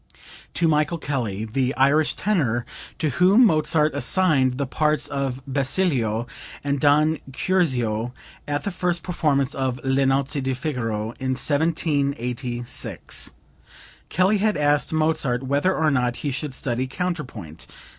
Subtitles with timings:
[0.55, 2.65] (To Michael Kelly, the Irish tenor,
[2.97, 6.25] to whom Mozart assigned the parts of Basilio
[6.63, 8.11] and Don Curzio
[8.47, 13.33] at the first performance of "Le Nozze di Figaro" in 1786.
[14.09, 17.67] Kelly had asked Mozart whether or not he should study counterpoint.